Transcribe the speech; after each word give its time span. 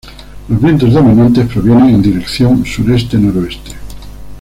Los 0.49 0.59
vientos 0.59 0.93
dominantes 0.93 1.47
provienen 1.53 1.89
en 1.93 2.01
dirección 2.01 2.65
sureste-noroeste. 2.65 3.71